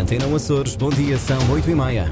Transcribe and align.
Antena 0.00 0.34
Açores, 0.34 0.76
bom 0.76 0.88
dia, 0.88 1.18
são 1.18 1.36
8 1.50 1.70
e 1.70 1.74
meia. 1.74 2.10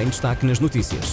Em 0.00 0.08
destaque 0.08 0.46
nas 0.46 0.58
notícias. 0.58 1.12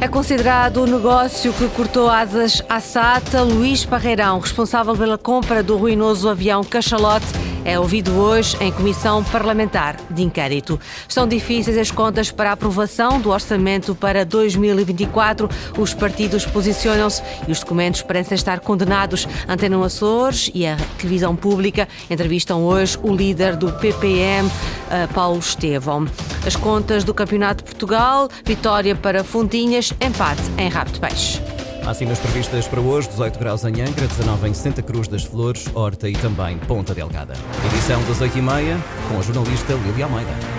É 0.00 0.08
considerado 0.08 0.78
o 0.78 0.86
negócio 0.86 1.52
que 1.52 1.68
cortou 1.68 2.08
asas 2.08 2.62
à 2.66 2.80
SATA. 2.80 3.42
Luís 3.42 3.84
Parreirão, 3.84 4.38
responsável 4.38 4.96
pela 4.96 5.18
compra 5.18 5.62
do 5.62 5.76
ruinoso 5.76 6.26
avião 6.30 6.64
Cachalote, 6.64 7.26
é 7.64 7.78
ouvido 7.78 8.12
hoje 8.12 8.56
em 8.60 8.70
comissão 8.70 9.24
parlamentar 9.24 9.96
de 10.10 10.22
inquérito. 10.22 10.78
Estão 11.08 11.26
difíceis 11.26 11.78
as 11.78 11.90
contas 11.90 12.30
para 12.30 12.50
a 12.50 12.52
aprovação 12.52 13.20
do 13.20 13.30
orçamento 13.30 13.94
para 13.94 14.24
2024. 14.24 15.48
Os 15.78 15.94
partidos 15.94 16.44
posicionam-se 16.46 17.22
e 17.48 17.52
os 17.52 17.60
documentos 17.60 18.02
parecem 18.02 18.34
estar 18.34 18.60
condenados. 18.60 19.26
Antena 19.48 19.84
Açores 19.84 20.50
e 20.54 20.66
a 20.66 20.76
televisão 20.98 21.34
pública 21.34 21.88
entrevistam 22.10 22.62
hoje 22.62 22.98
o 23.02 23.14
líder 23.14 23.56
do 23.56 23.72
PPM, 23.72 24.50
eh, 24.90 25.06
Paulo 25.08 25.38
Estevão. 25.38 26.06
As 26.46 26.56
contas 26.56 27.04
do 27.04 27.12
Campeonato 27.12 27.64
de 27.64 27.70
Portugal, 27.70 28.28
vitória 28.44 28.94
para 28.94 29.24
Fontinhas, 29.24 29.92
empate 30.00 30.42
em 30.58 30.68
Rabo 30.68 30.98
Peixe. 30.98 31.53
Máximas 31.84 32.18
previstas 32.18 32.66
para 32.66 32.80
hoje: 32.80 33.08
18 33.08 33.38
graus 33.38 33.64
em 33.64 33.82
Angra, 33.82 34.06
19 34.06 34.48
em 34.48 34.54
Santa 34.54 34.82
Cruz 34.82 35.06
das 35.06 35.24
Flores, 35.24 35.66
Horta 35.74 36.08
e 36.08 36.14
também 36.14 36.56
Ponta 36.58 36.94
Delgada. 36.94 37.34
Edição 37.72 38.02
das 38.04 38.18
8h30 38.20 38.78
com 39.08 39.18
a 39.18 39.22
jornalista 39.22 39.74
Lília 39.74 40.06
Almeida. 40.06 40.53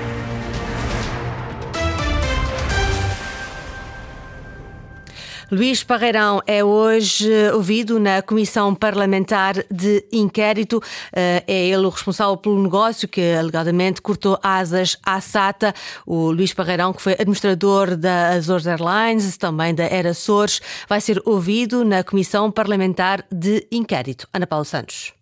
Luís 5.52 5.84
Parreirão 5.84 6.42
é 6.48 6.64
hoje 6.64 7.30
ouvido 7.54 8.00
na 8.00 8.22
Comissão 8.22 8.74
Parlamentar 8.74 9.54
de 9.70 10.04
Inquérito. 10.12 10.82
Eh, 11.14 11.44
é 11.48 11.68
ele 11.68 11.86
o 11.86 11.90
responsável 11.90 12.36
pelo 12.36 12.62
negócio 12.62 13.08
que 13.08 13.22
alegadamente 13.34 14.02
cortou 14.02 14.40
asas 14.42 14.98
à 15.06 15.22
SATA. 15.22 15.74
O 16.06 16.32
Luís 16.32 16.54
Parreirão, 16.54 16.94
que 16.94 17.02
foi 17.02 17.14
administrador 17.14 17.96
da 17.96 18.30
Azores 18.30 18.66
Airlines, 18.66 19.38
também 19.38 19.74
da 19.76 19.84
Era 19.84 20.10
Açores, 20.10 20.62
vai 20.90 21.00
ser 21.00 21.22
ouvido 21.26 21.86
na 21.86 22.04
Comissão 22.04 22.50
Parlamentar 22.50 23.24
de 23.32 23.68
Inquérito. 23.72 24.28
Ana 24.34 24.48
Paula 24.48 24.66
Santos. 24.66 25.15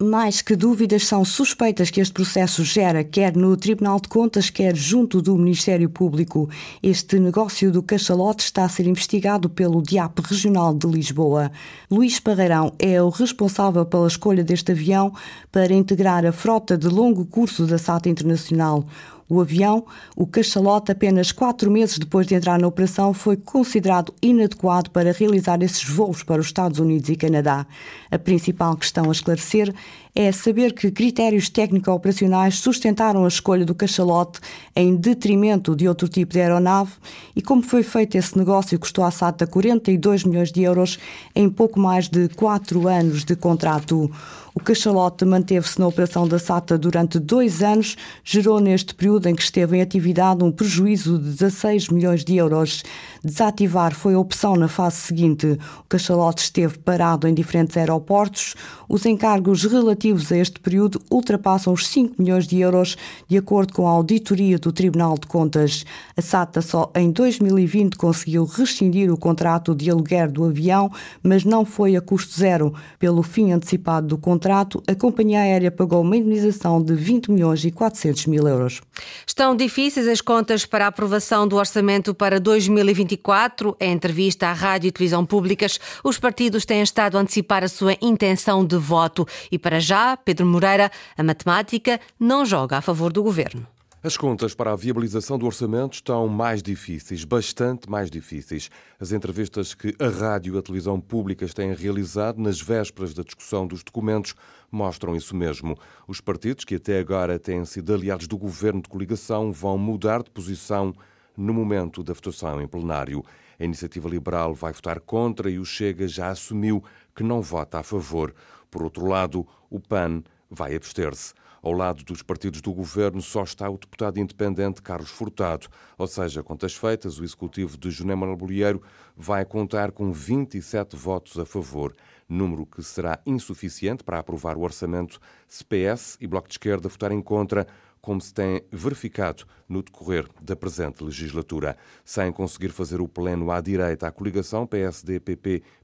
Mais 0.00 0.40
que 0.40 0.54
dúvidas, 0.54 1.08
são 1.08 1.24
suspeitas 1.24 1.90
que 1.90 2.00
este 2.00 2.12
processo 2.12 2.62
gera, 2.62 3.02
quer 3.02 3.36
no 3.36 3.56
Tribunal 3.56 3.98
de 3.98 4.08
Contas, 4.08 4.48
quer 4.48 4.76
junto 4.76 5.20
do 5.20 5.36
Ministério 5.36 5.90
Público. 5.90 6.48
Este 6.80 7.18
negócio 7.18 7.72
do 7.72 7.82
cachalote 7.82 8.44
está 8.44 8.64
a 8.64 8.68
ser 8.68 8.86
investigado 8.86 9.50
pelo 9.50 9.82
DIAP 9.82 10.20
Regional 10.20 10.72
de 10.72 10.86
Lisboa. 10.86 11.50
Luís 11.90 12.20
Parreirão 12.20 12.72
é 12.78 13.02
o 13.02 13.08
responsável 13.08 13.84
pela 13.84 14.06
escolha 14.06 14.44
deste 14.44 14.70
avião 14.70 15.12
para 15.50 15.74
integrar 15.74 16.24
a 16.24 16.30
frota 16.30 16.78
de 16.78 16.86
longo 16.86 17.26
curso 17.26 17.66
da 17.66 17.76
SATA 17.76 18.08
Internacional. 18.08 18.86
O 19.28 19.40
avião, 19.40 19.84
o 20.16 20.26
cachalote, 20.26 20.90
apenas 20.90 21.32
quatro 21.32 21.70
meses 21.70 21.98
depois 21.98 22.26
de 22.26 22.34
entrar 22.34 22.58
na 22.58 22.66
operação, 22.66 23.12
foi 23.12 23.36
considerado 23.36 24.14
inadequado 24.22 24.90
para 24.90 25.12
realizar 25.12 25.62
esses 25.62 25.84
voos 25.84 26.22
para 26.22 26.40
os 26.40 26.46
Estados 26.46 26.78
Unidos 26.78 27.10
e 27.10 27.16
Canadá. 27.16 27.66
A 28.10 28.18
principal 28.18 28.74
questão 28.76 29.08
a 29.08 29.12
esclarecer 29.12 29.74
é 30.14 30.32
saber 30.32 30.72
que 30.72 30.90
critérios 30.90 31.48
técnico-operacionais 31.48 32.58
sustentaram 32.58 33.24
a 33.24 33.28
escolha 33.28 33.64
do 33.64 33.74
cachalote 33.74 34.40
em 34.74 34.96
detrimento 34.96 35.76
de 35.76 35.86
outro 35.86 36.08
tipo 36.08 36.32
de 36.32 36.40
aeronave 36.40 36.92
e 37.36 37.42
como 37.42 37.62
foi 37.62 37.82
feito 37.82 38.16
esse 38.16 38.36
negócio 38.36 38.70
que 38.70 38.78
custou 38.78 39.04
à 39.04 39.10
SATA 39.10 39.46
42 39.46 40.24
milhões 40.24 40.50
de 40.50 40.62
euros 40.62 40.98
em 41.36 41.48
pouco 41.48 41.78
mais 41.78 42.08
de 42.08 42.28
quatro 42.30 42.88
anos 42.88 43.24
de 43.24 43.36
contrato. 43.36 44.10
O 44.58 44.60
cachalote 44.60 45.24
manteve-se 45.24 45.78
na 45.78 45.86
operação 45.86 46.26
da 46.26 46.36
SATA 46.36 46.76
durante 46.76 47.20
dois 47.20 47.62
anos, 47.62 47.96
gerou 48.24 48.58
neste 48.58 48.92
período 48.92 49.28
em 49.28 49.34
que 49.36 49.40
esteve 49.40 49.76
em 49.76 49.80
atividade 49.80 50.42
um 50.42 50.50
prejuízo 50.50 51.16
de 51.16 51.30
16 51.30 51.90
milhões 51.90 52.24
de 52.24 52.34
euros. 52.34 52.82
Desativar 53.22 53.94
foi 53.94 54.14
a 54.14 54.18
opção 54.18 54.56
na 54.56 54.66
fase 54.66 54.96
seguinte. 54.96 55.46
O 55.78 55.84
cachalote 55.88 56.42
esteve 56.42 56.76
parado 56.76 57.28
em 57.28 57.34
diferentes 57.34 57.76
aeroportos. 57.76 58.56
Os 58.88 59.06
encargos 59.06 59.62
relativos 59.62 60.32
a 60.32 60.36
este 60.36 60.58
período 60.58 61.00
ultrapassam 61.08 61.72
os 61.72 61.86
5 61.86 62.20
milhões 62.20 62.44
de 62.44 62.58
euros, 62.58 62.96
de 63.28 63.38
acordo 63.38 63.72
com 63.72 63.86
a 63.86 63.92
auditoria 63.92 64.58
do 64.58 64.72
Tribunal 64.72 65.14
de 65.14 65.28
Contas. 65.28 65.86
A 66.16 66.20
SATA 66.20 66.60
só 66.62 66.90
em 66.96 67.12
2020 67.12 67.96
conseguiu 67.96 68.44
rescindir 68.44 69.12
o 69.12 69.16
contrato 69.16 69.72
de 69.72 69.88
aluguer 69.88 70.28
do 70.28 70.44
avião, 70.44 70.90
mas 71.22 71.44
não 71.44 71.64
foi 71.64 71.94
a 71.94 72.00
custo 72.00 72.36
zero. 72.36 72.74
Pelo 72.98 73.22
fim 73.22 73.52
antecipado 73.52 74.08
do 74.08 74.18
contrato, 74.18 74.47
contrato, 74.48 74.82
a 74.86 74.94
companhia 74.94 75.40
aérea 75.40 75.70
pagou 75.70 76.00
uma 76.00 76.16
indenização 76.16 76.82
de 76.82 76.94
20 76.94 77.30
milhões 77.30 77.62
e 77.66 77.70
400 77.70 78.26
mil 78.26 78.48
euros. 78.48 78.80
Estão 79.26 79.54
difíceis 79.54 80.08
as 80.08 80.22
contas 80.22 80.64
para 80.64 80.86
a 80.86 80.88
aprovação 80.88 81.46
do 81.46 81.56
orçamento 81.56 82.14
para 82.14 82.40
2024. 82.40 83.76
Em 83.78 83.92
entrevista 83.92 84.48
à 84.48 84.54
rádio 84.54 84.88
e 84.88 84.92
televisão 84.92 85.26
públicas, 85.26 85.78
os 86.02 86.18
partidos 86.18 86.64
têm 86.64 86.80
estado 86.80 87.18
a 87.18 87.20
antecipar 87.20 87.62
a 87.62 87.68
sua 87.68 87.94
intenção 88.00 88.64
de 88.64 88.78
voto. 88.78 89.26
E 89.52 89.58
para 89.58 89.80
já, 89.80 90.16
Pedro 90.16 90.46
Moreira, 90.46 90.90
a 91.16 91.22
matemática 91.22 92.00
não 92.18 92.46
joga 92.46 92.78
a 92.78 92.80
favor 92.80 93.12
do 93.12 93.22
governo. 93.22 93.77
As 94.00 94.16
contas 94.16 94.54
para 94.54 94.70
a 94.70 94.76
viabilização 94.76 95.36
do 95.36 95.44
orçamento 95.44 95.94
estão 95.94 96.28
mais 96.28 96.62
difíceis, 96.62 97.24
bastante 97.24 97.90
mais 97.90 98.08
difíceis. 98.08 98.70
As 99.00 99.10
entrevistas 99.10 99.74
que 99.74 99.92
a 99.98 100.08
rádio 100.08 100.54
e 100.54 100.58
a 100.58 100.62
televisão 100.62 101.00
públicas 101.00 101.52
têm 101.52 101.74
realizado 101.74 102.40
nas 102.40 102.60
vésperas 102.60 103.12
da 103.12 103.24
discussão 103.24 103.66
dos 103.66 103.82
documentos 103.82 104.36
mostram 104.70 105.16
isso 105.16 105.34
mesmo. 105.34 105.76
Os 106.06 106.20
partidos 106.20 106.64
que 106.64 106.76
até 106.76 107.00
agora 107.00 107.40
têm 107.40 107.64
sido 107.64 107.92
aliados 107.92 108.28
do 108.28 108.38
governo 108.38 108.80
de 108.80 108.88
coligação 108.88 109.50
vão 109.50 109.76
mudar 109.76 110.22
de 110.22 110.30
posição 110.30 110.94
no 111.36 111.52
momento 111.52 112.04
da 112.04 112.12
votação 112.12 112.62
em 112.62 112.68
plenário. 112.68 113.24
A 113.58 113.64
Iniciativa 113.64 114.08
Liberal 114.08 114.54
vai 114.54 114.72
votar 114.72 115.00
contra 115.00 115.50
e 115.50 115.58
o 115.58 115.64
Chega 115.64 116.06
já 116.06 116.28
assumiu 116.28 116.84
que 117.16 117.24
não 117.24 117.42
vota 117.42 117.80
a 117.80 117.82
favor. 117.82 118.32
Por 118.70 118.84
outro 118.84 119.06
lado, 119.06 119.44
o 119.68 119.80
PAN 119.80 120.22
vai 120.48 120.76
abster-se. 120.76 121.34
Ao 121.62 121.72
lado 121.72 122.04
dos 122.04 122.22
partidos 122.22 122.60
do 122.60 122.72
governo 122.72 123.20
só 123.20 123.42
está 123.42 123.68
o 123.68 123.78
deputado 123.78 124.18
independente 124.18 124.82
Carlos 124.82 125.10
Furtado. 125.10 125.68
Ou 125.96 126.06
seja, 126.06 126.42
contas 126.42 126.74
feitas, 126.74 127.18
o 127.18 127.24
executivo 127.24 127.76
de 127.76 127.90
José 127.90 128.14
Manuel 128.14 128.36
Bolieiro 128.36 128.82
vai 129.16 129.44
contar 129.44 129.92
com 129.92 130.12
27 130.12 130.96
votos 130.96 131.38
a 131.38 131.44
favor, 131.44 131.94
número 132.28 132.64
que 132.64 132.82
será 132.82 133.20
insuficiente 133.26 134.04
para 134.04 134.18
aprovar 134.18 134.56
o 134.56 134.62
orçamento 134.62 135.20
se 135.46 135.64
PS 135.64 136.16
e 136.20 136.26
Bloco 136.26 136.48
de 136.48 136.54
Esquerda 136.54 136.88
votarem 136.88 137.20
contra 137.20 137.66
como 138.00 138.20
se 138.20 138.32
tem 138.32 138.62
verificado 138.70 139.44
no 139.68 139.82
decorrer 139.82 140.26
da 140.40 140.56
presente 140.56 141.04
legislatura. 141.04 141.76
Sem 142.04 142.32
conseguir 142.32 142.70
fazer 142.70 143.00
o 143.00 143.08
pleno 143.08 143.50
à 143.50 143.60
direita, 143.60 144.06
a 144.06 144.10
coligação 144.10 144.66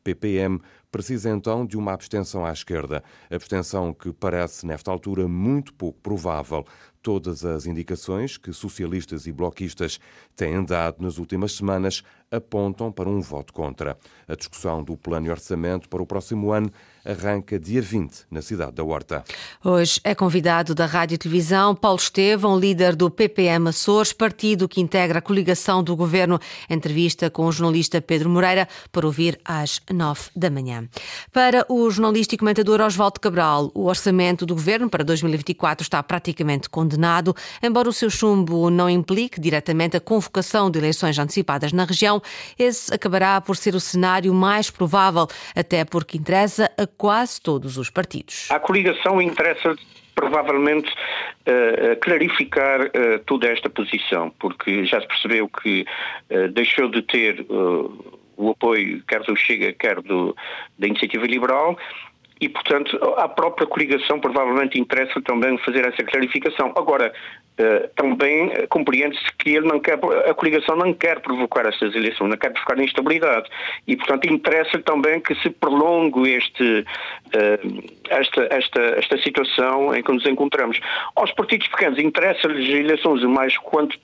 PSD-PP-PPM 0.04 0.60
precisa 0.94 1.30
então 1.30 1.66
de 1.66 1.76
uma 1.76 1.92
abstenção 1.92 2.44
à 2.44 2.52
esquerda. 2.52 3.02
Abstenção 3.28 3.92
que 3.92 4.12
parece, 4.12 4.64
nesta 4.64 4.90
altura, 4.90 5.26
muito 5.26 5.74
pouco 5.74 5.98
provável. 6.00 6.64
Todas 7.02 7.44
as 7.44 7.66
indicações 7.66 8.38
que 8.38 8.52
socialistas 8.52 9.26
e 9.26 9.32
bloquistas 9.32 9.98
têm 10.36 10.64
dado 10.64 11.02
nas 11.02 11.18
últimas 11.18 11.52
semanas 11.52 12.02
apontam 12.30 12.90
para 12.90 13.08
um 13.08 13.20
voto 13.20 13.52
contra. 13.52 13.98
A 14.26 14.34
discussão 14.34 14.82
do 14.82 14.96
plano 14.96 15.26
e 15.26 15.30
orçamento 15.30 15.88
para 15.88 16.02
o 16.02 16.06
próximo 16.06 16.50
ano 16.50 16.70
arranca 17.04 17.58
dia 17.58 17.82
20 17.82 18.24
na 18.30 18.40
cidade 18.40 18.72
da 18.72 18.82
Horta. 18.82 19.22
Hoje 19.62 20.00
é 20.02 20.14
convidado 20.14 20.74
da 20.74 20.86
Rádio 20.86 21.16
e 21.16 21.18
Televisão 21.18 21.74
Paulo 21.74 21.98
Estevão, 21.98 22.58
líder 22.58 22.96
do 22.96 23.10
PPM 23.10 23.68
Açores, 23.68 24.12
partido 24.12 24.66
que 24.66 24.80
integra 24.80 25.18
a 25.18 25.22
coligação 25.22 25.82
do 25.84 25.94
governo. 25.94 26.40
Entrevista 26.70 27.28
com 27.28 27.44
o 27.44 27.52
jornalista 27.52 28.00
Pedro 28.00 28.30
Moreira 28.30 28.66
para 28.90 29.06
ouvir 29.06 29.38
às 29.44 29.82
9 29.94 30.30
da 30.36 30.50
manhã. 30.50 30.88
Para 31.32 31.64
o 31.68 31.90
jornalista 31.90 32.34
e 32.34 32.38
comentador 32.38 32.80
Oswaldo 32.80 33.20
Cabral, 33.20 33.70
o 33.74 33.86
orçamento 33.86 34.44
do 34.44 34.54
governo 34.54 34.90
para 34.90 35.04
2024 35.04 35.82
está 35.82 36.02
praticamente 36.02 36.68
condenado, 36.68 37.34
embora 37.62 37.88
o 37.88 37.92
seu 37.92 38.10
chumbo 38.10 38.70
não 38.70 38.90
implique 38.90 39.40
diretamente 39.40 39.96
a 39.96 40.00
convocação 40.00 40.70
de 40.70 40.78
eleições 40.78 41.18
antecipadas 41.18 41.72
na 41.72 41.84
região, 41.84 42.20
esse 42.58 42.92
acabará 42.92 43.40
por 43.40 43.56
ser 43.56 43.74
o 43.74 43.80
cenário 43.80 44.34
mais 44.34 44.70
provável, 44.70 45.26
até 45.54 45.84
porque 45.84 46.18
interessa 46.18 46.70
a 46.76 46.86
quase 46.86 47.40
todos 47.40 47.78
os 47.78 47.90
partidos. 47.90 48.48
A 48.50 48.58
coligação 48.58 49.20
interessa 49.22 49.74
provavelmente 50.14 50.90
uh, 50.90 51.96
clarificar 52.00 52.86
uh, 52.86 53.18
toda 53.26 53.48
esta 53.48 53.68
posição, 53.68 54.30
porque 54.38 54.84
já 54.84 55.00
se 55.00 55.08
percebeu 55.08 55.48
que 55.48 55.84
uh, 56.30 56.48
deixou 56.52 56.88
de 56.88 57.02
ter 57.02 57.44
o 58.36 58.50
apoio 58.50 59.02
quer 59.06 59.22
do 59.22 59.36
Chega, 59.36 59.72
quer 59.72 60.00
do, 60.02 60.36
da 60.78 60.86
Iniciativa 60.86 61.26
Liberal, 61.26 61.76
e, 62.40 62.48
portanto, 62.48 62.96
a 63.16 63.28
própria 63.28 63.66
coligação 63.66 64.20
provavelmente 64.20 64.78
interessa 64.78 65.20
também 65.22 65.56
fazer 65.58 65.86
essa 65.86 66.02
clarificação. 66.04 66.72
Agora, 66.76 67.12
Uh, 67.56 67.88
também 67.94 68.50
compreende-se 68.68 69.24
que 69.38 69.50
ele 69.50 69.68
não 69.68 69.78
quer, 69.78 69.94
a 70.28 70.34
coligação 70.34 70.74
não 70.74 70.92
quer 70.92 71.20
provocar 71.20 71.64
estas 71.66 71.94
eleições, 71.94 72.28
não 72.28 72.36
quer 72.36 72.50
provocar 72.50 72.82
instabilidade. 72.82 73.48
E, 73.86 73.96
portanto, 73.96 74.24
interessa 74.28 74.78
também 74.80 75.20
que 75.20 75.34
se 75.36 75.50
prolongue 75.50 76.32
este, 76.32 76.80
uh, 76.80 77.84
esta, 78.10 78.48
esta, 78.50 78.80
esta 78.80 79.18
situação 79.18 79.94
em 79.94 80.02
que 80.02 80.12
nos 80.12 80.26
encontramos. 80.26 80.80
Aos 81.14 81.30
partidos 81.32 81.68
pequenos 81.68 81.98
interessa-lhes 81.98 82.68
eleições 82.68 83.22
o 83.22 83.28
mais 83.28 83.56
quanto 83.58 83.96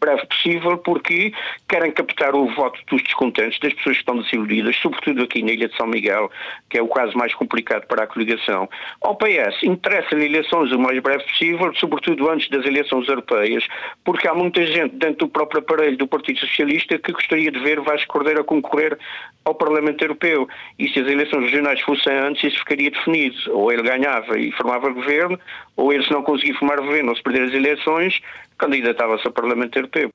breve 0.00 0.26
possível, 0.26 0.78
porque 0.78 1.32
querem 1.68 1.90
captar 1.90 2.34
o 2.34 2.46
voto 2.54 2.80
dos 2.88 3.02
descontentes, 3.02 3.58
das 3.58 3.72
pessoas 3.74 3.96
que 3.96 4.02
estão 4.02 4.18
desiludidas, 4.18 4.76
sobretudo 4.76 5.22
aqui 5.22 5.42
na 5.42 5.52
Ilha 5.52 5.68
de 5.68 5.76
São 5.76 5.86
Miguel, 5.86 6.30
que 6.70 6.78
é 6.78 6.82
o 6.82 6.88
caso 6.88 7.16
mais 7.16 7.34
complicado 7.34 7.86
para 7.86 8.04
a 8.04 8.06
coligação. 8.06 8.68
Ao 9.00 9.16
PS, 9.16 9.62
interessa-lhe 9.62 10.26
eleições 10.26 10.72
o 10.72 10.78
mais 10.78 10.98
breve 11.00 11.24
possível, 11.24 11.74
sobretudo 11.74 12.30
antes 12.30 12.48
das 12.56 12.66
eleições 12.66 13.08
europeias, 13.08 13.66
porque 14.04 14.26
há 14.26 14.34
muita 14.34 14.64
gente 14.66 14.96
dentro 14.96 15.26
do 15.26 15.28
próprio 15.28 15.60
aparelho 15.60 15.96
do 15.96 16.06
Partido 16.06 16.40
Socialista 16.40 16.98
que 16.98 17.12
gostaria 17.12 17.50
de 17.50 17.58
ver 17.60 17.80
Vasco 17.80 18.12
Cordeiro 18.12 18.40
a 18.40 18.44
concorrer 18.44 18.98
ao 19.44 19.54
Parlamento 19.54 20.02
Europeu. 20.02 20.48
E 20.78 20.88
se 20.88 21.00
as 21.00 21.08
eleições 21.08 21.44
regionais 21.44 21.80
fossem 21.80 22.12
antes, 22.12 22.44
isso 22.44 22.58
ficaria 22.58 22.90
definido. 22.90 23.36
Ou 23.52 23.72
ele 23.72 23.82
ganhava 23.82 24.38
e 24.38 24.50
formava 24.52 24.90
governo, 24.90 25.38
ou 25.76 25.92
ele, 25.92 26.04
se 26.04 26.10
não 26.10 26.22
conseguir 26.22 26.54
formar 26.54 26.80
governo 26.80 27.10
ou 27.10 27.16
se 27.16 27.22
perder 27.22 27.42
as 27.42 27.54
eleições, 27.54 28.20
candidatava-se 28.58 29.26
ao 29.26 29.32
Parlamento 29.32 29.76
Europeu. 29.76 30.10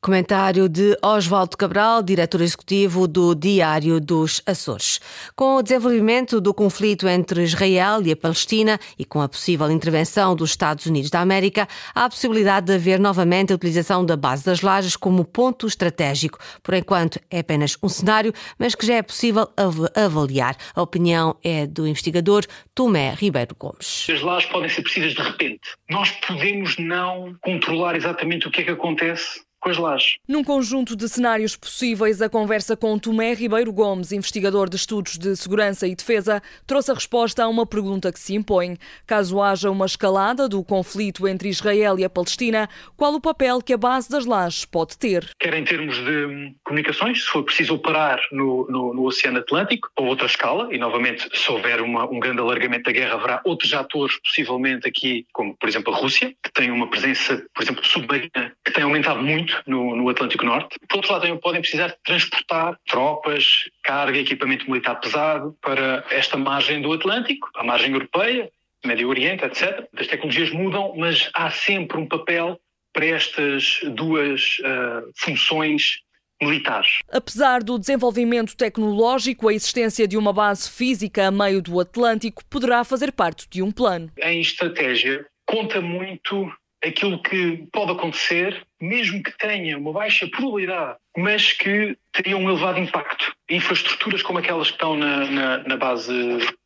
Comentário 0.00 0.68
de 0.68 0.96
Oswaldo 1.02 1.56
Cabral, 1.56 2.02
diretor 2.02 2.40
executivo 2.40 3.08
do 3.08 3.34
Diário 3.34 4.00
dos 4.00 4.42
Açores. 4.46 5.00
Com 5.34 5.56
o 5.56 5.62
desenvolvimento 5.62 6.40
do 6.40 6.54
conflito 6.54 7.08
entre 7.08 7.42
Israel 7.42 8.00
e 8.04 8.12
a 8.12 8.16
Palestina 8.16 8.78
e 8.98 9.04
com 9.04 9.20
a 9.20 9.28
possível 9.28 9.70
intervenção 9.70 10.36
dos 10.36 10.50
Estados 10.50 10.86
Unidos 10.86 11.10
da 11.10 11.20
América, 11.20 11.66
há 11.94 12.04
a 12.04 12.08
possibilidade 12.08 12.66
de 12.66 12.74
haver 12.74 13.00
novamente 13.00 13.52
a 13.52 13.56
utilização 13.56 14.04
da 14.04 14.16
base 14.16 14.44
das 14.44 14.60
lajes 14.60 14.96
como 14.96 15.24
ponto 15.24 15.66
estratégico. 15.66 16.38
Por 16.62 16.74
enquanto, 16.74 17.18
é 17.30 17.40
apenas 17.40 17.76
um 17.82 17.88
cenário, 17.88 18.32
mas 18.58 18.74
que 18.74 18.86
já 18.86 18.94
é 18.94 19.02
possível 19.02 19.48
avaliar. 19.94 20.56
A 20.74 20.82
opinião 20.82 21.36
é 21.42 21.66
do 21.66 21.86
investigador 21.86 22.44
Tomé 22.74 23.14
Ribeiro 23.14 23.54
Gomes. 23.58 24.06
As 24.10 24.20
lajes 24.22 24.48
podem 24.50 24.68
ser 24.68 24.82
precisas 24.82 25.14
de 25.14 25.22
repente. 25.22 25.60
Nós 25.90 26.10
podemos 26.10 26.76
não 26.78 27.34
controlar 27.40 27.85
exatamente 27.94 28.48
o 28.48 28.50
que 28.50 28.62
é 28.62 28.64
que 28.64 28.70
acontece 28.70 29.45
com 29.66 29.70
as 29.70 29.78
lajes. 29.78 30.18
Num 30.28 30.44
conjunto 30.44 30.94
de 30.94 31.08
cenários 31.08 31.56
possíveis, 31.56 32.22
a 32.22 32.28
conversa 32.28 32.76
com 32.76 32.96
Tomé 32.98 33.34
Ribeiro 33.34 33.72
Gomes, 33.72 34.12
investigador 34.12 34.70
de 34.70 34.76
estudos 34.76 35.18
de 35.18 35.34
segurança 35.34 35.88
e 35.88 35.94
defesa, 35.96 36.40
trouxe 36.64 36.92
a 36.92 36.94
resposta 36.94 37.42
a 37.42 37.48
uma 37.48 37.66
pergunta 37.66 38.12
que 38.12 38.20
se 38.20 38.34
impõe. 38.34 38.78
Caso 39.04 39.42
haja 39.42 39.68
uma 39.68 39.86
escalada 39.86 40.48
do 40.48 40.62
conflito 40.62 41.26
entre 41.26 41.48
Israel 41.48 41.98
e 41.98 42.04
a 42.04 42.10
Palestina, 42.10 42.68
qual 42.96 43.12
o 43.14 43.20
papel 43.20 43.60
que 43.60 43.72
a 43.72 43.76
base 43.76 44.08
das 44.08 44.24
lajes 44.24 44.64
pode 44.64 44.96
ter? 44.96 45.28
Quer 45.40 45.54
em 45.54 45.64
termos 45.64 45.96
de 45.96 46.54
comunicações, 46.62 47.24
se 47.24 47.28
for 47.28 47.42
preciso 47.42 47.74
operar 47.74 48.20
no, 48.30 48.68
no, 48.70 48.94
no 48.94 49.04
Oceano 49.04 49.38
Atlântico, 49.38 49.90
a 49.98 50.02
outra 50.02 50.26
escala, 50.26 50.72
e 50.72 50.78
novamente, 50.78 51.28
se 51.32 51.50
houver 51.50 51.80
uma, 51.80 52.08
um 52.08 52.20
grande 52.20 52.40
alargamento 52.40 52.84
da 52.84 52.92
guerra, 52.92 53.14
haverá 53.14 53.40
outros 53.44 53.74
atores, 53.74 54.16
possivelmente 54.20 54.86
aqui, 54.86 55.26
como 55.32 55.56
por 55.56 55.68
exemplo 55.68 55.92
a 55.92 55.96
Rússia, 55.96 56.32
que 56.40 56.52
tem 56.52 56.70
uma 56.70 56.88
presença, 56.88 57.44
por 57.52 57.64
exemplo, 57.64 57.84
submarina, 57.84 58.52
que 58.64 58.70
tem 58.70 58.84
aumentado 58.84 59.20
muito 59.22 59.55
no, 59.66 59.96
no, 59.96 60.08
Atlântico 60.08 60.44
Norte. 60.44 60.78
Por 60.88 60.96
outro 60.96 61.12
lado, 61.12 61.22
também 61.22 61.38
podem 61.38 61.60
precisar 61.60 61.94
transportar 62.04 62.78
tropas, 62.86 63.68
carga, 63.82 64.18
equipamento 64.18 64.68
militar 64.70 64.96
pesado 64.96 65.56
para 65.60 66.04
esta 66.10 66.36
margem 66.36 66.80
do 66.80 66.92
Atlântico, 66.92 67.48
a 67.54 67.64
margem 67.64 67.92
europeia, 67.92 68.50
Médio 68.84 69.08
Oriente, 69.08 69.44
etc. 69.44 69.86
As 69.96 70.06
tecnologias 70.06 70.50
mudam, 70.50 70.94
mas 70.96 71.30
há 71.34 71.50
sempre 71.50 71.98
um 71.98 72.06
papel 72.06 72.58
para 72.92 73.06
estas 73.06 73.80
duas 73.94 74.58
uh, 74.60 75.10
funções 75.16 76.00
militares. 76.40 76.98
Apesar 77.10 77.62
do 77.62 77.78
desenvolvimento 77.78 78.56
tecnológico, 78.56 79.48
a 79.48 79.54
existência 79.54 80.06
de 80.06 80.16
uma 80.16 80.32
base 80.32 80.70
física 80.70 81.26
a 81.26 81.30
meio 81.30 81.62
do 81.62 81.80
Atlântico 81.80 82.44
poderá 82.46 82.84
fazer 82.84 83.12
parte 83.12 83.48
de 83.48 83.62
um 83.62 83.70
plano. 83.70 84.10
Em 84.22 84.40
estratégia, 84.40 85.26
conta 85.46 85.80
muito 85.80 86.50
aquilo 86.84 87.22
que 87.22 87.66
pode 87.72 87.92
acontecer, 87.92 88.66
mesmo 88.80 89.22
que 89.22 89.36
tenha 89.38 89.78
uma 89.78 89.92
baixa 89.92 90.26
probabilidade, 90.28 90.96
mas 91.16 91.52
que 91.52 91.96
teria 92.12 92.36
um 92.36 92.48
elevado 92.48 92.78
impacto. 92.78 93.32
Infraestruturas 93.50 94.22
como 94.22 94.38
aquelas 94.38 94.68
que 94.68 94.74
estão 94.74 94.96
na, 94.96 95.26
na, 95.26 95.58
na 95.58 95.76
base 95.76 96.12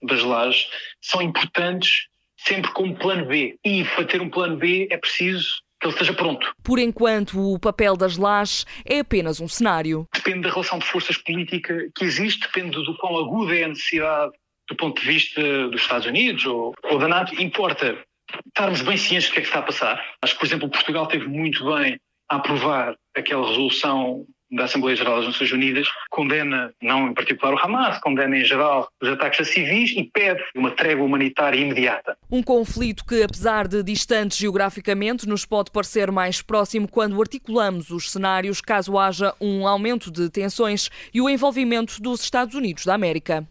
das 0.03 0.23
lajes 0.23 0.69
são 1.01 1.23
importantes 1.23 2.09
sempre 2.37 2.71
como 2.73 2.97
plano 2.97 3.27
B. 3.27 3.57
E 3.65 3.85
para 3.85 4.05
ter 4.05 4.21
um 4.21 4.31
plano 4.31 4.57
B 4.57 4.89
é 4.91 4.97
preciso 4.97 5.63
que 5.81 5.87
ele 5.87 5.95
esteja 5.95 6.13
pronto. 6.13 6.55
Por 6.63 6.79
enquanto, 6.79 7.55
o 7.55 7.59
papel 7.59 7.97
das 7.97 8.19
lajes 8.19 8.67
é 8.85 9.01
apenas 9.01 9.41
um 9.41 9.49
cenário. 9.49 10.07
Depende 10.15 10.43
da 10.43 10.51
relação 10.51 10.79
de 10.79 10.85
forças 10.85 11.17
política 11.17 11.89
que 11.95 12.05
existe, 12.05 12.41
depende 12.41 12.83
do 12.85 12.97
quão 12.99 13.17
aguda 13.17 13.57
é 13.57 13.65
a 13.65 13.69
necessidade 13.69 14.33
do 14.69 14.77
ponto 14.77 15.01
de 15.01 15.07
vista 15.07 15.69
dos 15.69 15.81
Estados 15.81 16.07
Unidos 16.07 16.45
ou, 16.47 16.75
ou 16.85 16.99
da 16.99 17.09
NATO. 17.09 17.41
Importa 17.41 17.99
estarmos 18.47 18.83
bem 18.83 18.97
cientes 18.97 19.29
do 19.29 19.33
que 19.33 19.39
é 19.39 19.43
que 19.43 19.49
está 19.49 19.61
a 19.61 19.63
passar. 19.63 20.05
Acho 20.23 20.35
que, 20.35 20.41
por 20.41 20.47
exemplo, 20.47 20.69
Portugal 20.69 21.07
teve 21.07 21.27
muito 21.27 21.65
bem 21.65 21.99
a 22.29 22.37
aprovar 22.37 22.95
aquela 23.15 23.47
resolução 23.47 24.27
da 24.51 24.65
Assembleia 24.65 24.97
Geral 24.97 25.17
das 25.19 25.27
Nações 25.27 25.53
Unidas, 25.53 25.87
condena, 26.11 26.73
não 26.83 27.09
em 27.09 27.15
particular 27.15 27.55
o 27.55 27.59
Hamas, 27.59 28.01
condena 28.01 28.37
em 28.37 28.45
geral 28.45 28.89
os 29.01 29.09
ataques 29.09 29.41
a 29.41 29.45
civis 29.45 29.93
e 29.93 30.05
pede 30.05 30.43
uma 30.57 30.73
trégua 30.73 31.05
humanitária 31.05 31.59
imediata. 31.59 32.17
Um 32.31 32.43
conflito 32.43 33.05
que, 33.05 33.23
apesar 33.23 33.69
de 33.69 33.83
distante 33.83 34.41
geograficamente, 34.41 35.29
nos 35.29 35.45
pode 35.45 35.71
parecer 35.71 36.11
mais 36.11 36.43
próximo 36.43 36.89
quando 36.89 37.21
articulamos 37.21 37.91
os 37.91 38.11
cenários 38.11 38.61
caso 38.61 38.99
haja 38.99 39.35
um 39.41 39.67
aumento 39.67 40.11
de 40.11 40.29
tensões 40.29 40.91
e 41.15 41.21
o 41.21 41.29
envolvimento 41.29 42.01
dos 42.03 42.23
Estados 42.23 42.55
Unidos 42.55 42.85
da 42.85 42.95
América. 42.95 43.47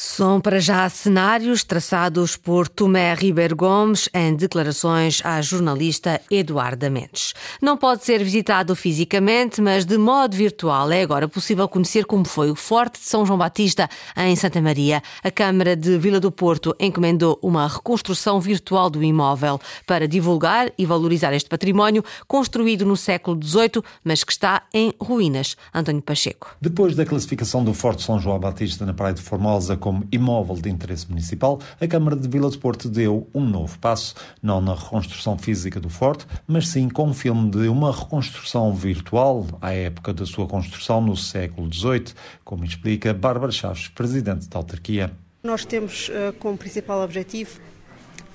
São 0.00 0.40
para 0.40 0.60
já 0.60 0.88
cenários 0.88 1.64
traçados 1.64 2.36
por 2.36 2.68
Tomé 2.68 3.14
Ribeiro 3.14 3.56
Gomes 3.56 4.08
em 4.14 4.32
declarações 4.32 5.20
à 5.24 5.42
jornalista 5.42 6.20
Eduarda 6.30 6.88
Mendes. 6.88 7.34
Não 7.60 7.76
pode 7.76 8.04
ser 8.04 8.22
visitado 8.22 8.76
fisicamente, 8.76 9.60
mas 9.60 9.84
de 9.84 9.98
modo 9.98 10.36
virtual 10.36 10.92
é 10.92 11.02
agora 11.02 11.26
possível 11.26 11.66
conhecer 11.66 12.04
como 12.04 12.24
foi 12.24 12.48
o 12.48 12.54
Forte 12.54 13.00
de 13.00 13.06
São 13.06 13.26
João 13.26 13.40
Batista 13.40 13.90
em 14.16 14.36
Santa 14.36 14.62
Maria. 14.62 15.02
A 15.20 15.32
Câmara 15.32 15.74
de 15.74 15.98
Vila 15.98 16.20
do 16.20 16.30
Porto 16.30 16.76
encomendou 16.78 17.36
uma 17.42 17.66
reconstrução 17.66 18.40
virtual 18.40 18.88
do 18.88 19.02
imóvel 19.02 19.60
para 19.84 20.06
divulgar 20.06 20.70
e 20.78 20.86
valorizar 20.86 21.32
este 21.32 21.48
património 21.48 22.04
construído 22.28 22.86
no 22.86 22.96
século 22.96 23.36
XVIII, 23.42 23.82
mas 24.04 24.22
que 24.22 24.30
está 24.30 24.62
em 24.72 24.94
ruínas. 25.00 25.56
António 25.74 26.02
Pacheco. 26.02 26.56
Depois 26.60 26.94
da 26.94 27.04
classificação 27.04 27.64
do 27.64 27.74
Forte 27.74 28.04
São 28.04 28.20
João 28.20 28.38
Batista 28.38 28.86
na 28.86 28.94
Praia 28.94 29.14
de 29.14 29.22
Formosa 29.22 29.76
como 29.88 30.06
imóvel 30.12 30.56
de 30.56 30.68
interesse 30.68 31.08
municipal, 31.08 31.58
a 31.80 31.86
Câmara 31.86 32.14
de 32.14 32.28
Vila 32.28 32.50
de 32.50 32.58
Porto 32.58 32.90
deu 32.90 33.26
um 33.32 33.40
novo 33.40 33.78
passo, 33.78 34.14
não 34.42 34.60
na 34.60 34.74
reconstrução 34.74 35.38
física 35.38 35.80
do 35.80 35.88
forte, 35.88 36.26
mas 36.46 36.68
sim 36.68 36.90
com 36.90 37.06
um 37.06 37.14
filme 37.14 37.50
de 37.50 37.68
uma 37.68 37.90
reconstrução 37.90 38.74
virtual 38.74 39.46
à 39.62 39.72
época 39.72 40.12
da 40.12 40.26
sua 40.26 40.46
construção 40.46 41.00
no 41.00 41.16
século 41.16 41.72
XVIII, 41.72 42.12
como 42.44 42.66
explica 42.66 43.14
Bárbara 43.14 43.50
Chaves, 43.50 43.88
presidente 43.88 44.46
da 44.46 44.58
autarquia. 44.58 45.10
Nós 45.42 45.64
temos 45.64 46.10
uh, 46.10 46.34
como 46.38 46.58
principal 46.58 47.02
objetivo 47.02 47.58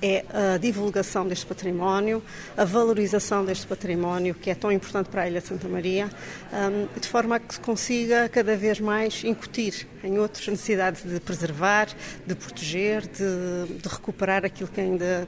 é 0.04 0.24
a 0.54 0.58
divulgação 0.58 1.26
deste 1.26 1.46
património, 1.46 2.22
a 2.54 2.64
valorização 2.66 3.42
deste 3.42 3.66
património, 3.66 4.34
que 4.34 4.50
é 4.50 4.54
tão 4.54 4.70
importante 4.70 5.08
para 5.08 5.22
a 5.22 5.28
Ilha 5.28 5.40
de 5.40 5.46
Santa 5.46 5.66
Maria, 5.66 6.10
hum, 6.52 7.00
de 7.00 7.08
forma 7.08 7.36
a 7.36 7.40
que 7.40 7.54
se 7.54 7.60
consiga 7.60 8.28
cada 8.28 8.54
vez 8.54 8.78
mais 8.80 9.24
incutir 9.24 9.88
em 10.02 10.18
outros 10.18 10.46
a 10.46 10.50
necessidade 10.50 11.02
de 11.02 11.18
preservar, 11.20 11.88
de 12.26 12.34
proteger, 12.34 13.06
de, 13.06 13.78
de 13.78 13.88
recuperar 13.88 14.44
aquilo 14.44 14.68
que 14.68 14.80
ainda 14.80 15.26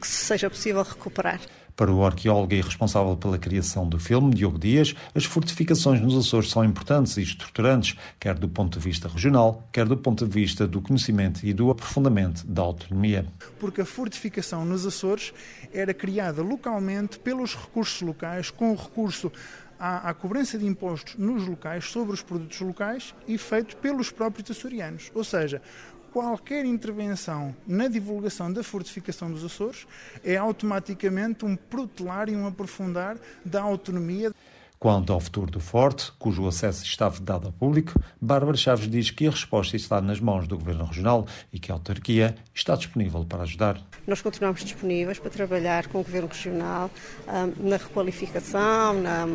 que 0.00 0.06
seja 0.06 0.50
possível 0.50 0.82
recuperar. 0.82 1.40
Para 1.78 1.92
o 1.92 2.04
arqueólogo 2.04 2.52
e 2.54 2.60
responsável 2.60 3.16
pela 3.16 3.38
criação 3.38 3.88
do 3.88 4.00
filme, 4.00 4.34
Diogo 4.34 4.58
Dias, 4.58 4.96
as 5.14 5.24
fortificações 5.24 6.00
nos 6.00 6.16
Açores 6.16 6.50
são 6.50 6.64
importantes 6.64 7.16
e 7.16 7.22
estruturantes, 7.22 7.96
quer 8.18 8.34
do 8.34 8.48
ponto 8.48 8.76
de 8.76 8.84
vista 8.84 9.06
regional, 9.06 9.62
quer 9.70 9.86
do 9.86 9.96
ponto 9.96 10.26
de 10.26 10.34
vista 10.34 10.66
do 10.66 10.82
conhecimento 10.82 11.46
e 11.46 11.52
do 11.52 11.70
aprofundamento 11.70 12.44
da 12.44 12.62
autonomia. 12.62 13.26
Porque 13.60 13.82
a 13.82 13.86
fortificação 13.86 14.64
nos 14.64 14.84
Açores 14.84 15.32
era 15.72 15.94
criada 15.94 16.42
localmente 16.42 17.16
pelos 17.20 17.54
recursos 17.54 18.02
locais, 18.02 18.50
com 18.50 18.72
o 18.72 18.74
recurso 18.74 19.30
à, 19.78 20.10
à, 20.10 20.14
cobrança 20.14 20.58
de 20.58 20.66
impostos 20.66 21.14
nos 21.14 21.46
locais 21.46 21.84
sobre 21.84 22.12
os 22.12 22.22
produtos 22.22 22.60
locais 22.60 23.14
e 23.28 23.38
feito 23.38 23.76
pelos 23.76 24.10
próprios 24.10 24.50
açorianos. 24.50 25.12
Ou 25.14 25.22
seja, 25.22 25.62
qualquer 26.12 26.64
intervenção 26.64 27.54
na 27.66 27.88
divulgação 27.88 28.52
da 28.52 28.62
fortificação 28.62 29.30
dos 29.30 29.44
Açores 29.44 29.86
é 30.24 30.36
automaticamente 30.36 31.44
um 31.44 31.56
protelar 31.56 32.28
e 32.28 32.36
um 32.36 32.46
aprofundar 32.46 33.16
da 33.44 33.62
autonomia. 33.62 34.32
Quanto 34.78 35.12
ao 35.12 35.18
futuro 35.18 35.50
do 35.50 35.58
Forte, 35.58 36.12
cujo 36.20 36.46
acesso 36.46 36.84
está 36.84 37.08
vedado 37.08 37.46
ao 37.46 37.52
público, 37.52 38.00
Bárbara 38.20 38.56
Chaves 38.56 38.88
diz 38.88 39.10
que 39.10 39.26
a 39.26 39.30
resposta 39.30 39.74
está 39.74 40.00
nas 40.00 40.20
mãos 40.20 40.46
do 40.46 40.56
Governo 40.56 40.84
Regional 40.84 41.26
e 41.52 41.58
que 41.58 41.72
a 41.72 41.74
autarquia 41.74 42.36
está 42.54 42.76
disponível 42.76 43.24
para 43.24 43.42
ajudar. 43.42 43.80
Nós 44.06 44.22
continuamos 44.22 44.62
disponíveis 44.62 45.18
para 45.18 45.30
trabalhar 45.30 45.88
com 45.88 46.00
o 46.00 46.04
Governo 46.04 46.28
Regional 46.28 46.88
um, 47.26 47.68
na 47.68 47.76
requalificação, 47.76 49.02
na 49.02 49.26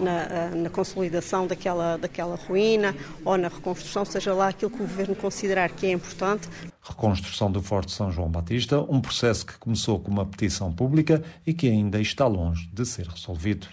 na, 0.00 0.22
eh, 0.22 0.50
na, 0.54 0.70
consolidação 0.70 1.46
daquela, 1.46 1.96
daquela 1.96 2.36
ruína 2.36 2.94
ou 3.24 3.36
na 3.36 3.48
reconstrução, 3.48 4.04
seja 4.04 4.32
lá 4.32 4.48
aquilo 4.48 4.70
que 4.70 4.78
o 4.78 4.86
Governo 4.86 5.14
considerar 5.14 5.70
que 5.70 5.86
é 5.86 5.92
importante. 5.92 6.48
Reconstrução 6.82 7.50
do 7.50 7.62
Forte 7.62 7.92
São 7.92 8.10
João 8.10 8.28
Batista, 8.28 8.80
um 8.88 9.00
processo 9.00 9.46
que 9.46 9.58
começou 9.58 9.98
com 9.98 10.10
uma 10.10 10.24
petição 10.24 10.72
pública 10.72 11.22
e 11.46 11.52
que 11.52 11.68
ainda 11.68 12.00
está 12.00 12.26
longe 12.26 12.68
de 12.72 12.84
ser 12.84 13.06
resolvido. 13.06 13.66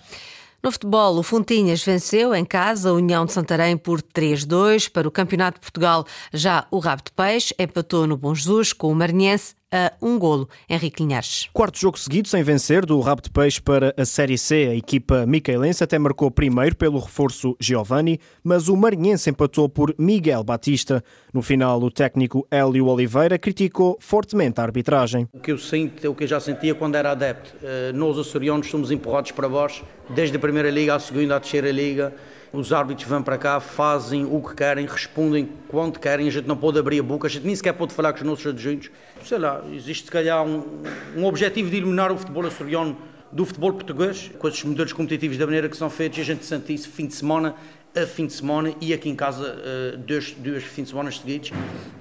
No 0.65 0.71
futebol, 0.71 1.15
o 1.19 1.21
Fontinhas 1.21 1.83
venceu 1.83 2.33
em 2.33 2.43
casa 2.43 2.89
a 2.89 2.93
União 2.93 3.23
de 3.23 3.31
Santarém 3.31 3.77
por 3.77 4.01
3-2 4.01 4.89
para 4.89 5.07
o 5.07 5.11
Campeonato 5.11 5.59
de 5.59 5.61
Portugal. 5.61 6.07
Já 6.33 6.65
o 6.71 6.79
Rabo 6.79 7.03
de 7.03 7.11
Peixe 7.11 7.53
empatou 7.59 8.07
no 8.07 8.17
Bom 8.17 8.33
Jesus 8.33 8.73
com 8.73 8.91
o 8.91 8.95
Maranhense 8.95 9.53
a 9.75 9.91
um 10.01 10.17
golo. 10.17 10.47
Henrique 10.69 11.03
Linhares. 11.03 11.49
Quarto 11.51 11.77
jogo 11.77 11.99
seguido 11.99 12.29
sem 12.29 12.41
vencer 12.41 12.85
do 12.85 12.97
Rabo 13.01 13.21
de 13.21 13.29
Peixe 13.29 13.61
para 13.61 13.93
a 13.97 14.05
Série 14.05 14.37
C. 14.37 14.69
A 14.71 14.75
equipa 14.75 15.25
micaelense 15.25 15.83
até 15.83 15.99
marcou 15.99 16.31
primeiro 16.31 16.77
pelo 16.77 16.97
reforço 16.97 17.57
Giovanni, 17.59 18.17
mas 18.41 18.69
o 18.69 18.77
marinhense 18.77 19.29
empatou 19.29 19.67
por 19.67 19.93
Miguel 19.97 20.45
Batista. 20.45 21.03
No 21.33 21.41
final, 21.41 21.81
o 21.81 21.91
técnico 21.91 22.47
Hélio 22.49 22.85
Oliveira 22.87 23.37
criticou 23.37 23.97
fortemente 23.99 24.61
a 24.61 24.63
arbitragem. 24.63 25.27
O 25.33 25.39
que 25.41 25.51
eu 25.51 25.57
sinto 25.57 26.05
é 26.05 26.09
o 26.09 26.15
que 26.15 26.23
eu 26.23 26.27
já 26.27 26.39
sentia 26.39 26.73
quando 26.73 26.95
era 26.95 27.11
adepto. 27.11 27.53
Eh, 27.61 27.91
nós, 27.93 28.17
açorianos, 28.17 28.69
somos 28.69 28.91
empurrados 28.91 29.31
para 29.31 29.49
baixo, 29.49 29.83
desde 30.09 30.37
a 30.37 30.39
primeira 30.39 30.69
liga 30.69 30.95
à 30.95 30.99
segunda, 30.99 31.35
à 31.35 31.39
terceira 31.41 31.69
liga 31.69 32.13
os 32.55 32.71
árbitros 32.71 33.07
vão 33.07 33.21
para 33.21 33.37
cá, 33.37 33.59
fazem 33.59 34.25
o 34.25 34.41
que 34.41 34.55
querem, 34.55 34.85
respondem 34.85 35.49
quando 35.67 35.99
querem, 35.99 36.27
a 36.27 36.31
gente 36.31 36.47
não 36.47 36.55
pode 36.55 36.79
abrir 36.79 36.99
a 36.99 37.03
boca, 37.03 37.27
a 37.27 37.29
gente 37.29 37.45
nem 37.45 37.55
sequer 37.55 37.73
pode 37.73 37.93
falar 37.93 38.13
com 38.13 38.19
os 38.19 38.25
nossos 38.25 38.47
adjuntos. 38.47 38.89
Sei 39.25 39.39
lá, 39.39 39.63
existe 39.73 40.05
se 40.05 40.11
calhar 40.11 40.45
um, 40.45 40.83
um 41.17 41.25
objetivo 41.25 41.67
de 41.67 41.77
eliminar 41.77 42.11
o 42.11 42.17
futebol 42.17 42.45
açoriano 42.45 42.95
do 43.31 43.43
futebol 43.43 43.73
português, 43.73 44.29
com 44.37 44.47
esses 44.47 44.63
modelos 44.63 44.93
competitivos 44.93 45.35
da 45.35 45.47
maneira 45.47 45.67
que 45.67 45.75
são 45.75 45.89
feitos, 45.89 46.19
e 46.19 46.21
a 46.21 46.23
gente 46.23 46.45
sente 46.45 46.71
isso 46.71 46.87
fim 46.89 47.07
de 47.07 47.15
semana 47.15 47.55
a 47.95 48.05
fim 48.05 48.27
de 48.27 48.33
semana 48.33 48.73
e 48.81 48.93
aqui 48.93 49.09
em 49.09 49.15
casa 49.15 49.55
uh, 49.55 49.97
dois, 49.97 50.31
dois 50.31 50.63
fins 50.63 50.83
de 50.83 50.89
semana 50.89 51.11
seguidos 51.11 51.51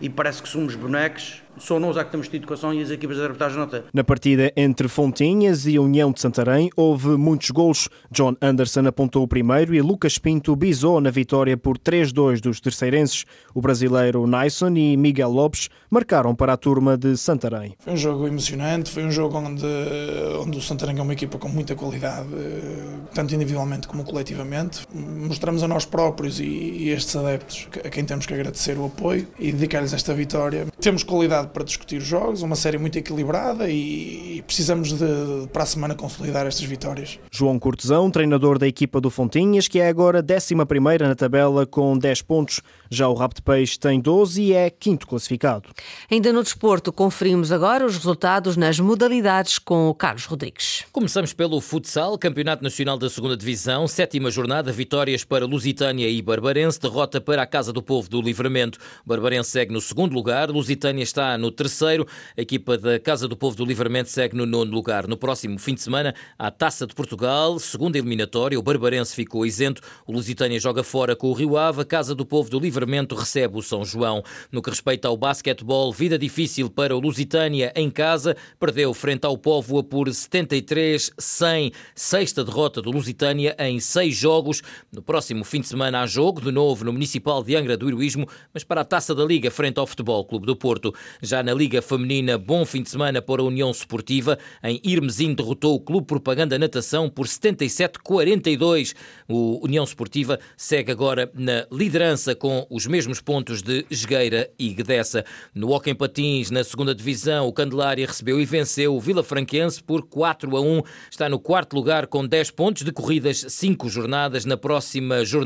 e 0.01 0.09
parece 0.09 0.43
que 0.43 0.49
somos 0.49 0.75
bonecos 0.75 1.45
só 1.59 1.79
nós 1.79 1.97
é 1.97 2.05
que 2.05 2.11
temos 2.11 2.27
tido 2.27 2.43
educação 2.43 2.75
e 2.75 2.83
as 2.83 2.91
equipas 2.91 3.17
de 3.17 3.23
arbitragem 3.23 3.59
não 3.59 3.69
têm. 3.69 3.83
Na 3.93 4.03
partida 4.03 4.53
entre 4.57 4.89
Fontinhas 4.89 5.67
e 5.67 5.79
União 5.79 6.11
de 6.11 6.21
Santarém 6.21 6.71
houve 6.77 7.11
muitos 7.11 7.51
golos. 7.51 7.89
John 8.11 8.35
Anderson 8.43 8.87
apontou 8.87 9.23
o 9.23 9.29
primeiro 9.29 9.75
e 9.75 9.81
Lucas 9.81 10.19
Pinto 10.19 10.57
bisou 10.57 11.01
na 11.01 11.11
vitória 11.11 11.57
por 11.57 11.79
3-2 11.79 12.41
dos 12.41 12.61
terceirenses. 12.61 13.25
O 13.55 13.61
brasileiro 13.61 14.27
Nyson 14.27 14.75
e 14.77 14.97
Miguel 14.97 15.31
Lopes 15.31 15.69
marcaram 15.89 16.35
para 16.35 16.55
a 16.55 16.57
turma 16.57 16.97
de 16.97 17.17
Santarém. 17.17 17.77
Foi 17.79 17.93
um 17.93 17.97
jogo 17.97 18.27
emocionante, 18.27 18.91
foi 18.91 19.05
um 19.05 19.13
jogo 19.13 19.39
onde, 19.39 19.67
onde 20.41 20.59
o 20.59 20.61
Santarém 20.61 20.99
é 20.99 21.03
uma 21.03 21.13
equipa 21.13 21.39
com 21.39 21.49
muita 21.49 21.77
qualidade, 21.77 22.29
tanto 23.15 23.35
individualmente 23.35 23.87
como 23.87 24.03
coletivamente. 24.03 24.85
Mostramos 24.93 25.63
a 25.63 25.69
nós 25.69 25.84
próprios 25.85 26.41
e, 26.41 26.45
e 26.45 26.91
estes 26.91 27.15
adeptos 27.17 27.69
a 27.85 27.89
quem 27.89 28.05
temos 28.05 28.27
que 28.27 28.35
agradecer 28.35 28.79
o 28.79 28.87
apoio 28.87 29.27
e 29.39 29.53
dedicar-lhes 29.53 29.93
esta 29.93 30.15
vitória. 30.15 30.67
Temos 30.81 31.03
qualidade 31.03 31.49
para 31.49 31.65
discutir 31.65 31.99
os 31.99 32.07
jogos, 32.07 32.43
uma 32.43 32.57
série 32.57 32.79
muito 32.79 32.99
equilibrada 32.99 33.69
e 33.71 34.43
precisamos 34.47 34.93
de, 34.93 35.49
para 35.53 35.63
a 35.63 35.67
semana, 35.67 35.95
consolidar 35.95 36.47
estas 36.47 36.65
vitórias. 36.65 37.19
João 37.31 37.59
Cortesão, 37.59 38.11
treinador 38.11 38.59
da 38.59 38.67
equipa 38.67 39.01
do 39.01 39.11
Fontinhas, 39.11 39.69
que 39.69 39.79
é 39.79 39.89
agora 39.89 40.25
11 40.25 40.55
na 41.01 41.15
tabela 41.15 41.67
com 41.67 41.97
10 41.97 42.23
pontos. 42.23 42.61
Já 42.91 43.09
o 43.09 43.15
de 43.29 43.43
Peixe 43.43 43.79
tem 43.79 44.01
12 44.01 44.43
e 44.43 44.53
é 44.53 44.71
quinto 44.71 45.07
classificado. 45.07 45.71
Ainda 46.11 46.33
no 46.33 46.43
desporto, 46.43 46.93
conferimos 46.93 47.51
agora 47.51 47.85
os 47.85 47.97
resultados 47.97 48.57
nas 48.57 48.79
modalidades 48.79 49.59
com 49.59 49.89
o 49.89 49.95
Carlos 49.95 50.27
Rodrigues. 50.27 50.85
Começamos 50.93 51.33
pelo 51.33 51.61
futsal, 51.61 52.19
Campeonato 52.19 52.63
Nacional 52.63 52.99
da 52.99 53.09
Segunda 53.09 53.37
Divisão, 53.37 53.89
sétima 53.89 54.31
jornada, 54.31 54.71
vitórias 54.73 55.25
para 55.25 55.47
Lusitânia 55.47 55.74
e 55.83 56.23
Barbarense, 56.23 56.81
derrota 56.81 57.21
para 57.21 57.43
a 57.43 57.47
Casa 57.47 57.73
do 57.73 57.83
Povo 57.83 58.09
do 58.09 58.23
Livramento. 58.23 58.79
Barbarense 59.05 59.51
segue 59.51 59.73
no 59.73 59.81
segundo 59.81 60.15
lugar, 60.15 60.51
Lusitânia 60.51 61.03
está 61.03 61.37
no 61.37 61.51
terceiro. 61.51 62.07
A 62.37 62.43
equipa 62.43 62.79
da 62.79 63.01
Casa 63.01 63.27
do 63.27 63.37
Povo 63.37 63.57
do 63.57 63.65
Livramento 63.65 64.09
segue 64.09 64.37
no 64.37 64.47
nono 64.47 64.71
lugar. 64.71 65.09
No 65.09 65.17
próximo 65.17 65.59
fim 65.59 65.75
de 65.75 65.83
semana, 65.83 66.15
a 66.39 66.51
Taça 66.51 66.87
de 66.87 66.95
Portugal, 66.95 67.59
segunda 67.59 67.99
eliminatória. 67.99 68.59
O 68.59 68.63
Barbarense 68.63 69.15
ficou 69.15 69.45
isento. 69.45 69.83
O 70.07 70.13
Lusitânia 70.13 70.61
joga 70.61 70.85
fora 70.85 71.17
com 71.17 71.29
o 71.29 71.33
Rio 71.33 71.57
Ave. 71.57 71.83
A 71.83 71.85
Casa 71.85 72.15
do 72.15 72.25
Povo 72.25 72.49
do 72.49 72.61
Livramento 72.61 73.15
recebe 73.15 73.59
o 73.59 73.63
São 73.63 73.85
João. 73.85 74.23
No 74.53 74.63
que 74.63 74.71
respeita 74.71 75.09
ao 75.09 75.17
basquetebol, 75.17 75.93
vida 75.93 76.17
difícil 76.17 76.71
para 76.71 76.97
o 76.97 77.01
Lusitânia 77.01 77.73
em 77.75 77.91
casa. 77.91 78.37
Perdeu 78.61 78.95
frente 78.95 79.25
ao 79.25 79.37
Póvoa 79.37 79.83
por 79.83 80.09
73-100. 80.09 81.73
Sexta 81.95 82.45
derrota 82.45 82.81
do 82.81 82.91
Lusitânia 82.91 83.57
em 83.59 83.81
seis 83.81 84.15
jogos. 84.15 84.63
No 84.93 85.03
próximo 85.03 85.45
fim 85.55 85.61
de 85.61 85.69
semana 85.69 86.01
há 86.01 86.07
jogo, 86.07 86.41
de 86.41 86.51
novo 86.51 86.85
no 86.85 86.93
Municipal 86.93 87.41
de 87.45 87.55
Angra 87.55 87.77
do 87.77 87.87
Heroísmo, 87.87 88.27
mas 88.53 88.65
para 88.65 88.81
a 88.81 88.85
Taça 88.85 89.15
da 89.15 89.25
Liga 89.25 89.53
frente 89.53 89.79
ao 89.79 89.87
Futebol 89.87 90.25
Clube 90.25 90.47
do 90.47 90.57
Porto. 90.57 90.93
Já 91.23 91.45
na 91.45 91.55
Liga 91.55 91.81
Feminina, 91.81 92.37
bom 92.37 92.65
fim 92.65 92.83
de 92.83 92.91
semana 92.91 93.23
para 93.23 93.41
a 93.41 93.45
União 93.45 93.71
Esportiva. 93.71 94.37
Em 94.65 94.81
Irmesim 94.83 95.33
derrotou 95.33 95.77
o 95.77 95.81
Clube 95.81 96.09
Propaganda 96.09 96.59
Natação 96.59 97.09
por 97.09 97.29
77-42. 97.29 98.97
O 99.29 99.65
União 99.65 99.85
Esportiva 99.85 100.41
segue 100.57 100.91
agora 100.91 101.31
na 101.33 101.69
liderança 101.71 102.35
com 102.35 102.67
os 102.69 102.89
mesmos 102.89 103.21
pontos 103.21 103.63
de 103.63 103.87
Esgueira 103.89 104.51
e 104.59 104.71
Guedessa. 104.71 105.25
No 105.55 105.71
Hockey 105.71 105.95
Patins, 105.95 106.51
na 106.51 106.65
segunda 106.65 106.93
divisão, 106.93 107.47
o 107.47 107.53
Candelária 107.53 108.05
recebeu 108.05 108.41
e 108.41 108.45
venceu 108.45 108.97
o 108.97 109.01
Vila 109.01 109.23
Franquense 109.23 109.81
por 109.81 110.03
4 110.03 110.57
a 110.57 110.61
1. 110.61 110.83
Está 111.13 111.29
no 111.29 111.39
quarto 111.39 111.77
lugar 111.77 112.09
com 112.09 112.27
10 112.27 112.51
pontos 112.51 112.83
de 112.83 112.91
corridas, 112.91 113.47
5 113.49 113.89
jornadas. 113.89 114.45
Na 114.45 114.57
próxima 114.57 115.25
jornada 115.25 115.44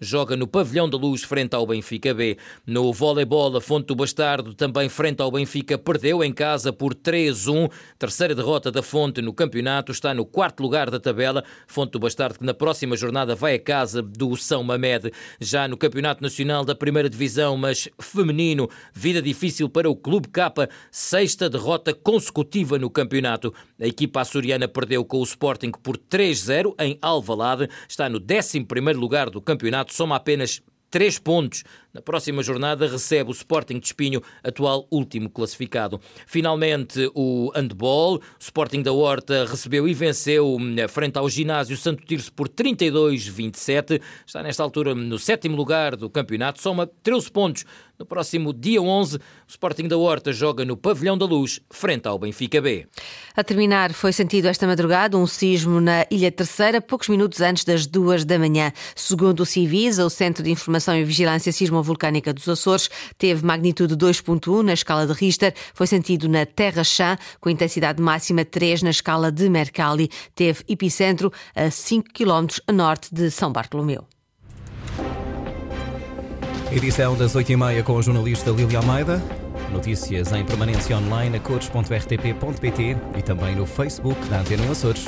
joga 0.00 0.36
no 0.36 0.46
Pavilhão 0.46 0.88
da 0.88 0.96
Luz 0.96 1.22
frente 1.22 1.54
ao 1.54 1.66
Benfica 1.66 2.12
B. 2.12 2.36
No 2.66 2.92
voleibol, 2.92 3.56
a 3.56 3.60
Fonte 3.60 3.86
do 3.86 3.94
Bastardo 3.94 4.54
também 4.54 4.88
frente 4.88 5.22
ao 5.22 5.30
Benfica, 5.30 5.78
perdeu 5.78 6.22
em 6.22 6.32
casa 6.32 6.72
por 6.72 6.94
3-1. 6.94 7.70
Terceira 7.98 8.34
derrota 8.34 8.70
da 8.70 8.82
Fonte 8.82 9.22
no 9.22 9.32
campeonato, 9.32 9.92
está 9.92 10.12
no 10.12 10.26
quarto 10.26 10.62
lugar 10.62 10.90
da 10.90 11.00
tabela. 11.00 11.42
Fonte 11.66 11.92
do 11.92 11.98
Bastardo, 11.98 12.38
que 12.38 12.44
na 12.44 12.52
próxima 12.52 12.96
jornada 12.96 13.34
vai 13.34 13.54
a 13.54 13.58
casa 13.58 14.02
do 14.02 14.36
São 14.36 14.62
Mamed. 14.62 15.10
Já 15.40 15.66
no 15.66 15.76
Campeonato 15.76 16.22
Nacional 16.22 16.64
da 16.64 16.74
Primeira 16.74 17.08
Divisão, 17.08 17.56
mas 17.56 17.88
feminino, 17.98 18.68
vida 18.92 19.22
difícil 19.22 19.68
para 19.68 19.88
o 19.88 19.96
Clube 19.96 20.28
Capa. 20.28 20.68
Sexta 20.90 21.48
derrota 21.48 21.94
consecutiva 21.94 22.78
no 22.78 22.90
campeonato. 22.90 23.54
A 23.80 23.86
equipa 23.86 24.20
açoriana 24.20 24.68
perdeu 24.68 25.04
com 25.04 25.18
o 25.18 25.24
Sporting 25.24 25.70
por 25.82 25.96
3-0 25.96 26.74
em 26.78 26.98
Alvalade. 27.00 27.68
Está 27.88 28.08
no 28.08 28.18
11 28.18 28.66
lugar 28.94 29.29
do 29.30 29.40
campeonato, 29.40 29.94
soma 29.94 30.16
apenas 30.16 30.62
três 30.90 31.18
pontos. 31.18 31.64
Na 31.92 32.00
próxima 32.00 32.40
jornada 32.40 32.86
recebe 32.86 33.30
o 33.30 33.32
Sporting 33.32 33.80
de 33.80 33.86
Espinho, 33.86 34.22
atual 34.44 34.86
último 34.92 35.28
classificado. 35.28 36.00
Finalmente, 36.24 37.10
o 37.16 37.50
handball. 37.52 38.16
O 38.16 38.20
Sporting 38.38 38.82
da 38.82 38.92
Horta 38.92 39.44
recebeu 39.44 39.88
e 39.88 39.92
venceu 39.92 40.54
hum, 40.54 40.76
frente 40.88 41.18
ao 41.18 41.28
ginásio 41.28 41.76
Santo 41.76 42.04
Tirso 42.04 42.32
por 42.32 42.48
32-27. 42.48 44.00
Está 44.24 44.40
nesta 44.40 44.62
altura 44.62 44.94
no 44.94 45.18
sétimo 45.18 45.56
lugar 45.56 45.96
do 45.96 46.08
campeonato, 46.08 46.62
soma 46.62 46.88
13 47.02 47.30
pontos. 47.32 47.64
No 48.00 48.06
próximo 48.06 48.54
dia 48.54 48.80
11, 48.80 49.18
o 49.18 49.20
Sporting 49.46 49.86
da 49.86 49.98
Horta 49.98 50.32
joga 50.32 50.64
no 50.64 50.74
Pavilhão 50.74 51.18
da 51.18 51.26
Luz, 51.26 51.60
frente 51.68 52.08
ao 52.08 52.18
Benfica 52.18 52.58
B. 52.58 52.86
A 53.36 53.44
terminar, 53.44 53.92
foi 53.92 54.10
sentido 54.10 54.48
esta 54.48 54.66
madrugada 54.66 55.18
um 55.18 55.26
sismo 55.26 55.82
na 55.82 56.06
Ilha 56.10 56.32
Terceira, 56.32 56.80
poucos 56.80 57.08
minutos 57.08 57.42
antes 57.42 57.62
das 57.62 57.86
duas 57.86 58.24
da 58.24 58.38
manhã. 58.38 58.72
Segundo 58.96 59.40
o 59.40 59.46
Civisa, 59.46 60.02
o 60.06 60.08
Centro 60.08 60.42
de 60.42 60.50
Informação 60.50 60.96
e 60.96 61.04
Vigilância 61.04 61.52
Sismovolcânica 61.80 62.32
dos 62.32 62.48
Açores, 62.48 62.88
teve 63.18 63.44
magnitude 63.44 63.96
2.1 63.96 64.62
na 64.62 64.72
escala 64.72 65.06
de 65.06 65.12
Richter, 65.12 65.54
foi 65.74 65.86
sentido 65.86 66.28
na 66.28 66.44
Terra 66.46 66.84
Chã, 66.84 67.16
com 67.40 67.50
intensidade 67.50 68.02
máxima 68.02 68.44
3 68.44 68.82
na 68.82 68.90
escala 68.90 69.32
de 69.32 69.48
Mercalli. 69.48 70.10
Teve 70.34 70.62
epicentro 70.68 71.32
a 71.54 71.70
5 71.70 72.08
km 72.12 72.46
a 72.66 72.72
norte 72.72 73.14
de 73.14 73.30
São 73.30 73.52
Bartolomeu. 73.52 74.04
Edição 76.70 77.16
das 77.16 77.34
8h30 77.34 77.82
com 77.82 77.98
a 77.98 78.02
jornalista 78.02 78.50
Lília 78.50 78.78
Almeida. 78.78 79.22
Notícias 79.72 80.32
em 80.32 80.44
permanência 80.44 80.96
online 80.96 81.36
a 81.36 81.40
cores.rtp.pt 81.40 82.96
e 83.16 83.22
também 83.22 83.56
no 83.56 83.66
Facebook 83.66 84.20
da 84.28 84.40
Antena 84.40 84.70
Açores. 84.70 85.06